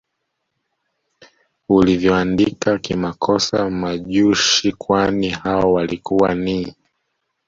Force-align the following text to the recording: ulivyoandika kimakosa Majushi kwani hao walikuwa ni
ulivyoandika 1.69 2.77
kimakosa 2.79 3.69
Majushi 3.69 4.71
kwani 4.71 5.29
hao 5.29 5.73
walikuwa 5.73 6.35
ni 6.35 6.75